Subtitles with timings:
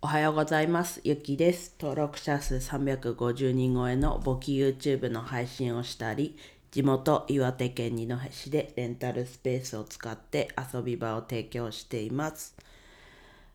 [0.00, 1.00] おはようございます。
[1.02, 1.74] ゆきです。
[1.80, 6.38] 登録者数350人超えの簿記 YouTube の配信をしたり、
[6.70, 12.54] 地元岩手県二戸市でレンタルスペースを使って遊び場を提供しています。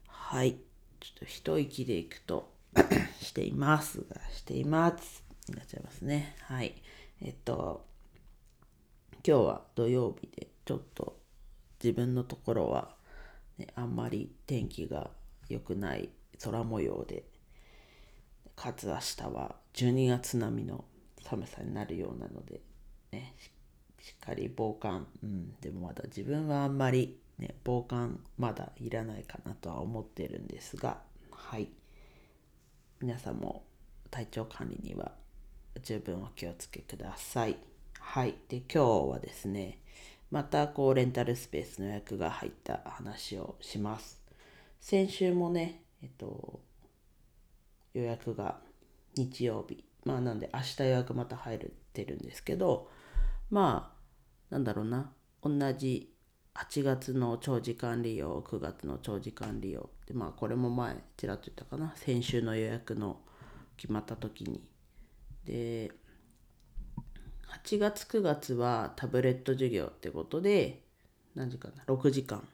[0.06, 0.58] はい。
[1.00, 2.52] ちょっと一息でいくと
[3.21, 5.23] していますが、しています。
[5.48, 6.36] になっちゃいますね。
[6.41, 6.75] はい。
[7.21, 7.86] えっと、
[9.25, 11.18] 今日は土曜日でちょっと
[11.82, 12.94] 自分のところは、
[13.57, 15.10] ね、あんまり天気が
[15.48, 16.10] 良くない
[16.41, 17.23] 空模様で
[18.55, 20.85] かつ明日は12月並みの
[21.23, 22.62] 寒さになるようなので、
[23.12, 23.34] ね、
[24.02, 30.99] しっかり防寒、うん、でもまだ自分はあんまり、ね、防寒まだいらないかなとは思ってるんですが
[31.31, 31.70] はい
[33.02, 33.63] 皆さんも
[34.11, 35.11] 体調管理には
[35.81, 37.58] 十分お気をつけください。
[38.00, 38.36] はい。
[38.47, 39.80] で、今日はですね、
[40.31, 44.22] またこうレンタルスペースの予約が入った話をします。
[44.80, 46.59] 先週もね、えっと、
[47.93, 48.59] 予約が
[49.16, 52.89] 日曜日、まあなんで明日予約また入ってるんですけど、
[53.50, 53.95] ま
[54.52, 56.13] あ、なんだろうな、同じ
[56.55, 63.22] 8月の長時間利用、9月の長時間利用、でまあこれも前ちらっと言ったかな、先週の予約の
[63.78, 64.61] 決まった時に。
[65.45, 65.91] で、
[67.63, 70.83] 8月9月はタブレット授業ってことで
[71.33, 72.45] 何時間だ？6時間。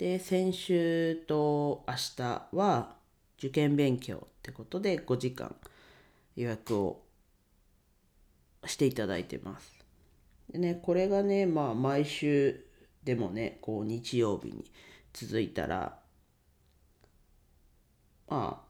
[0.00, 2.96] で先週と明日は
[3.36, 5.54] 受験勉強ってことで5時間
[6.36, 7.02] 予約を
[8.64, 9.70] していただいてます
[10.50, 12.64] でねこれがねまあ毎週
[13.04, 14.64] でもねこう日曜日に
[15.12, 15.98] 続いたら
[18.26, 18.64] ま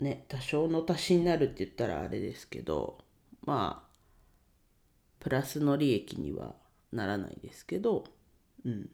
[0.00, 2.96] あね多少の足しになるって言ったらあれですけど
[3.44, 3.90] まあ
[5.18, 6.54] プラスの利益には
[6.90, 8.04] ならないですけど、
[8.64, 8.88] うん。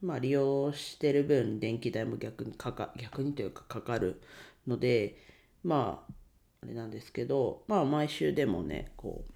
[0.00, 4.20] まあ利用してる分電気代も逆にかか、逆にというかかかる
[4.66, 5.16] ので、
[5.64, 6.12] まあ、
[6.62, 9.32] あれなんですけど、まあ毎週でもね、こう、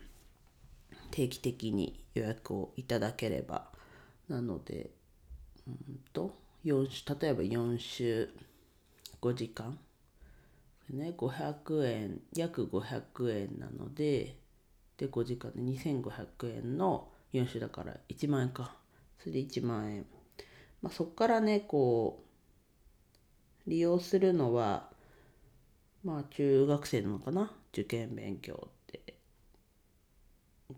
[1.11, 3.71] 定期的に予約をいただければ、
[4.29, 4.91] なので、
[5.67, 6.35] うんと、
[6.65, 8.29] 4週、例えば4週
[9.21, 9.79] 5時間、
[10.91, 14.37] ね、500円、約500円なので、
[14.97, 18.77] で5時間で2500円の4種だから1万円か。
[19.19, 20.07] それで1万円
[20.83, 22.25] まあそっからねこ
[23.67, 24.91] う利用するのは
[26.05, 27.53] まあ中学生なのかな？
[27.73, 29.15] 受験勉強って。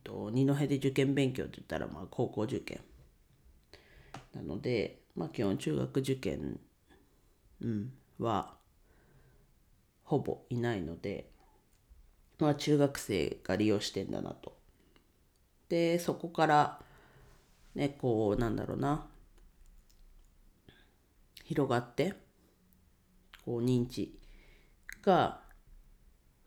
[0.03, 2.81] と二戸で受験勉強って言ったらまあ高校受験。
[4.35, 6.61] なのでまあ基本中学受験、
[7.63, 8.55] うん、は
[10.03, 11.31] ほぼいないので
[12.39, 14.59] まあ中学生が利用してんだなと。
[15.69, 16.83] で、そこから、
[17.75, 19.09] ね、こう、なんだろうな、
[21.45, 22.15] 広がって、
[23.45, 24.19] こう、認知
[25.03, 25.41] が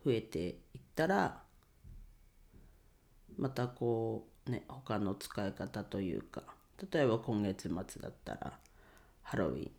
[0.04, 0.40] 増えて
[0.74, 1.42] いったら、
[3.38, 6.44] またこう、ね、他の使い方というか、
[6.92, 8.60] 例えば今月末だったら、
[9.24, 9.72] ハロウィン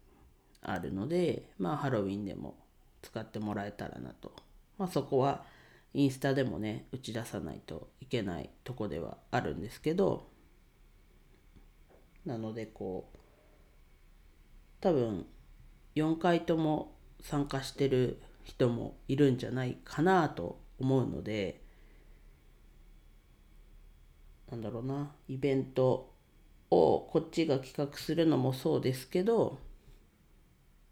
[0.63, 2.57] あるので、まあハロウィンでも
[3.03, 4.33] 使ってもらえたらなと。
[4.79, 5.45] まあそこは、
[5.95, 10.29] インスタでもね打ち出さないといけないとこではあるんですけど
[12.27, 13.19] なのでこう
[14.81, 15.27] 多分
[15.95, 21.61] 4回とも参加してる人もいるんじゃないかなと思うので
[24.51, 26.15] なんだろうなイベント
[26.71, 29.59] をこっちが企画するのもそうですけど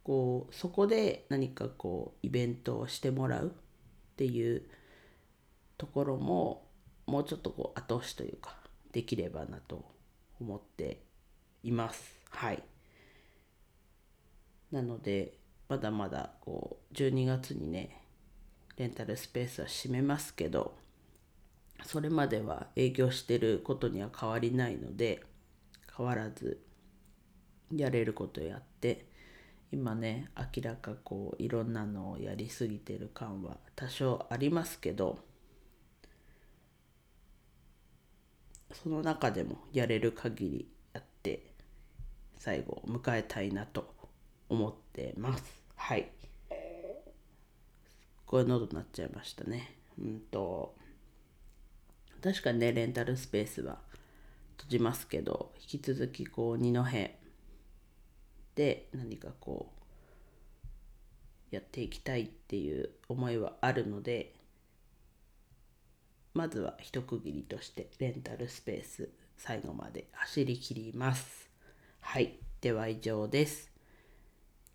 [0.04, 3.50] こうそこで何かこうイベントをしてもらうっ
[4.16, 4.62] ていう
[5.78, 6.66] ところも
[7.06, 8.56] もうちょっとこう後押しというか
[8.92, 9.84] できればなと
[10.40, 11.02] 思って
[11.62, 12.20] います。
[12.30, 12.62] はい。
[14.76, 15.32] なので
[15.70, 18.02] まだまだこう12月にね
[18.76, 20.76] レンタルスペースは閉めますけど
[21.86, 25.22] それまでは営業してることには変わりないので
[25.96, 26.60] 変わらず
[27.74, 29.06] やれることやって
[29.72, 35.18] 今ね明らかこういろんなのをやりすぎてる感は多少ありますけど
[38.74, 41.54] その中でもやれる限りやって
[42.36, 43.96] 最後を迎えたいなと
[44.48, 45.44] 思ってます。
[45.74, 46.10] はい。
[48.26, 49.76] こういう喉になっちゃいましたね。
[49.98, 50.74] うんと。
[52.22, 53.78] 確かにねレンタルスペースは
[54.56, 56.82] 閉じますけど引き続きこう二戸
[58.54, 59.70] で何かこ
[61.52, 64.34] うやっていきたいっていう思いはあるので
[66.34, 71.48] まずは一区切りとしてレンタルスペース最後まで走り切ります。
[72.00, 72.38] はい。
[72.60, 73.75] では以上です。